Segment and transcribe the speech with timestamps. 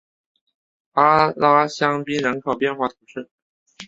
[0.93, 3.29] 阿拉香槟人口变化图示